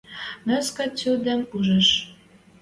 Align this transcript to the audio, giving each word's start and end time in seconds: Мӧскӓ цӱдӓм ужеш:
Мӧскӓ 0.47 0.85
цӱдӓм 0.97 1.41
ужеш: 1.55 1.89